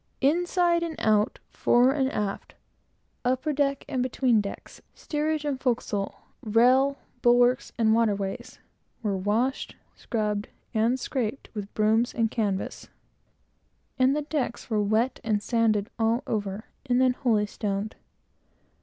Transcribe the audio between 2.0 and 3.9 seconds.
aft, upper deck